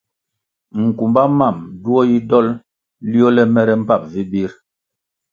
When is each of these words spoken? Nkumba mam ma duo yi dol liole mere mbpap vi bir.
Nkumba 0.81 1.21
mam 1.25 1.37
ma 1.39 1.47
duo 1.81 2.01
yi 2.09 2.17
dol 2.29 2.47
liole 3.11 3.43
mere 3.53 3.73
mbpap 3.81 4.01
vi 4.11 4.21
bir. 4.31 4.51